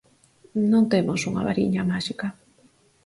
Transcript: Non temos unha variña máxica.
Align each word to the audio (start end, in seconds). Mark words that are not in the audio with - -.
Non 0.71 0.83
temos 0.93 1.19
unha 1.29 1.45
variña 1.49 1.87
máxica. 1.91 2.27